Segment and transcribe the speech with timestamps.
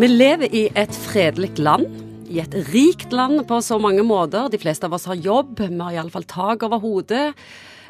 [0.00, 1.82] Vi lever i et fredelig land.
[2.32, 4.46] I et rikt land på så mange måter.
[4.48, 7.34] De fleste av oss har jobb, vi har iallfall tak over hodet.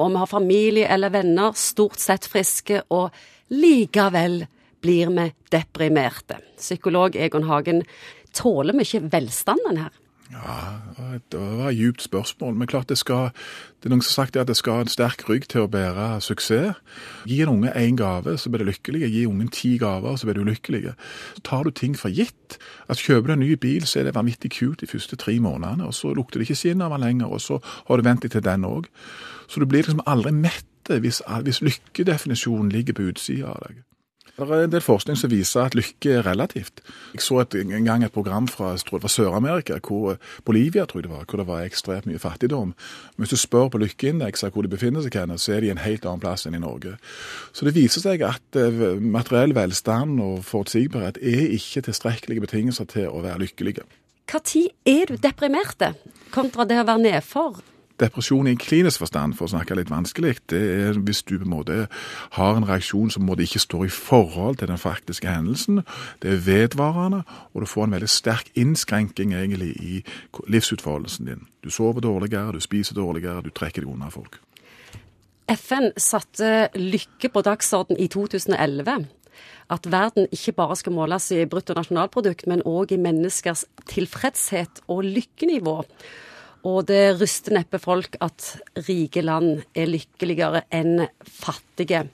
[0.03, 3.15] Og vi har familie eller venner, stort sett friske, og
[3.54, 4.41] likevel
[4.83, 6.41] blir vi deprimerte.
[6.59, 7.84] Psykolog Egon Hagen,
[8.34, 10.00] tåler vi ikke velstanden her?
[10.33, 10.79] Ja,
[11.31, 12.55] Det var et djupt spørsmål.
[12.55, 13.30] Men klart det skal
[13.80, 16.21] Det er noen som har sagt at det skal en sterk rygg til å bære
[16.21, 16.77] suksess.
[17.27, 19.09] Gi en unge én gave, så blir du lykkelig.
[19.09, 20.95] Gi ungen ti gaver, så blir du ulykkelig.
[21.43, 22.59] Tar du ting for gitt.
[22.88, 25.87] At Kjøper du en ny bil, så er det vanvittig kult de første tre månedene.
[25.87, 28.30] Og så lukter det ikke skinn av den lenger, og så har du vent deg
[28.30, 28.85] til den òg.
[29.49, 33.83] Så du blir liksom aldri mett hvis, hvis lykkedefinisjonen ligger på utsida av deg.
[34.41, 36.80] Det er en del forskning som viser at lykke er relativt.
[37.12, 39.77] Jeg så et, en gang et program fra, Sør-Amerika,
[40.47, 42.73] Bolivia tror jeg det var, hvor det var ekstremt mye fattigdom.
[42.73, 45.85] Men hvis du spør på lykkeindekser hvor de befinner seg, henne, så er de en
[45.85, 46.97] helt annen plass enn i Norge.
[47.53, 53.11] Så det viser seg at uh, materiell velstand og forutsigbarhet er ikke tilstrekkelige betingelser til
[53.13, 53.85] å være lykkelige.
[54.30, 55.95] Når er du deprimerte,
[56.30, 57.59] kontra det å være nedfor?
[58.01, 61.45] Depresjon i en klinisk forstand, for å snakke litt vanskelig, det er hvis du på
[61.45, 61.79] en måte
[62.37, 65.82] har en reaksjon som måte ikke står i forhold til den faktiske hendelsen.
[66.22, 67.22] Det er vedvarende,
[67.53, 70.03] og du får en veldig sterk innskrenking egentlig i
[70.48, 71.47] livsutfoldelsen din.
[71.65, 74.41] Du sover dårligere, du spiser dårligere, du trekker deg unna folk.
[75.50, 79.09] FN satte lykke på dagsorden i 2011
[79.70, 85.76] at verden ikke bare skal måles i bruttonasjonalprodukt, men òg i menneskers tilfredshet og lykkenivå.
[86.69, 88.53] Og det ryster neppe folk at
[88.89, 92.05] rike land er lykkeligere enn fattige.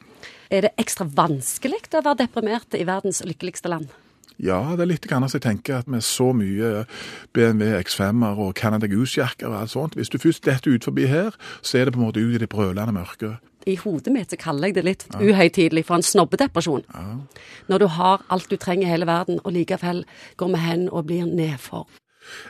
[0.47, 3.91] Er det ekstra vanskelig å være deprimert i verdens lykkeligste land?
[4.37, 6.85] Ja, det er litt grann jeg tenker at med så mye
[7.35, 11.33] BMW X5-er og Canada Goose-jakker og alt sånt Hvis du først detter ut forbi her,
[11.63, 13.41] så er det på en måte ut i det brølende mørket.
[13.67, 15.25] I hodet mitt så kaller jeg det litt ja.
[15.25, 16.85] uhøytidelig for en snobbedepresjon.
[16.93, 17.17] Ja.
[17.73, 20.05] Når du har alt du trenger i hele verden, og likevel
[20.37, 21.89] går vi hen og blir nedfor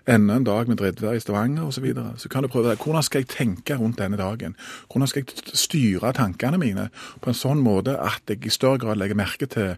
[0.06, 1.78] enda en dag med drittvær i Stavanger osv.
[1.78, 2.12] Så, videre.
[2.16, 2.78] så kan du prøve det.
[2.82, 4.56] hvordan skal jeg tenke rundt denne dagen?
[4.92, 6.88] Hvordan skal jeg styre tankene mine
[7.20, 9.76] på en sånn måte at jeg i større grad legger merke til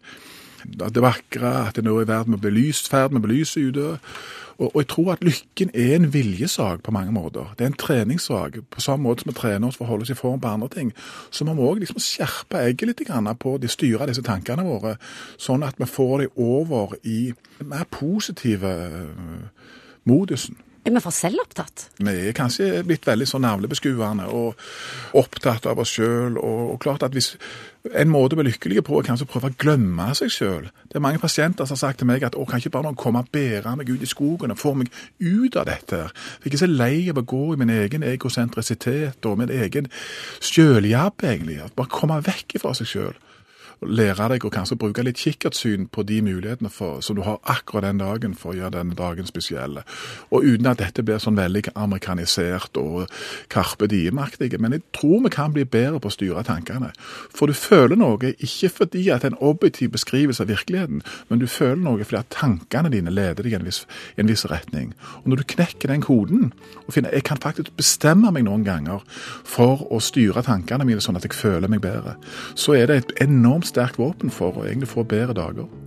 [0.65, 3.99] det vakre, at det nå er i ferd med belyst, ferd med å belyse ute.
[4.59, 7.53] Og, og, jeg tror at lykken er en viljesak på mange måter.
[7.59, 8.59] Det er en treningssak.
[8.71, 10.69] På samme måte som vi trener oss for å holde oss i form på andre
[10.73, 10.91] ting,
[11.31, 13.05] så må vi òg liksom skjerpe egget litt
[13.39, 14.97] på de styre disse tankene våre,
[15.39, 18.73] sånn at vi får dem over i mer positive
[20.09, 20.57] modusen.
[20.89, 21.89] Er vi for selvopptatt?
[22.01, 24.57] Vi er kanskje blitt veldig så navlebeskuende og
[25.21, 26.39] opptatt av oss sjøl.
[26.39, 27.35] Og, og, klart at hvis
[27.97, 30.67] En måte å bli lykkelige på er kanskje å prøve å glemme seg sjøl.
[30.91, 32.99] Det er mange pasienter som har sagt til meg at å, kan ikke bare noen
[33.01, 34.91] komme og bære meg ut i skogen og få meg
[35.23, 35.97] ut av dette.
[36.03, 36.13] her.
[36.45, 39.89] Jeg er så lei av å gå i min egen egosentrisitet og min egen
[40.43, 41.63] sjøljabb, egentlig.
[41.79, 43.17] Bare komme vekk fra seg sjøl
[43.83, 47.87] lære deg å kanskje bruke litt kikkertsyn på de mulighetene for, som du har akkurat
[47.87, 49.79] den dagen for å gjøre denne dagen spesiell.
[50.35, 53.07] Og uten at dette blir sånn veldig amerikanisert og
[53.53, 54.59] Karpe Diem-aktige.
[54.59, 56.91] Men jeg tror vi kan bli bedre på å styre tankene.
[57.35, 61.81] For du føler noe ikke fordi at en objektiv beskrivelse av virkeligheten, men du føler
[61.85, 63.85] noe fordi at tankene dine leder deg i en viss,
[64.17, 64.93] i en viss retning.
[65.23, 66.51] Og når du knekker den koden
[66.87, 69.05] og finner jeg kan faktisk bestemme meg noen ganger
[69.47, 72.17] for å styre tankene mine sånn at jeg føler meg bedre,
[72.59, 75.78] så er det et enormt sterkt våpen for og egentlig få bedre dager.